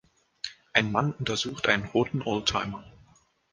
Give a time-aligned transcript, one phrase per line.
[0.73, 2.83] Ein Mann untersucht einen roten Oldtimer.